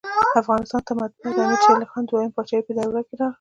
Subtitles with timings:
[0.41, 3.27] افغانستان ته مطبعه دامیر شېرعلي خان د دوهمي پاچاهۍ په دوران کي راغله.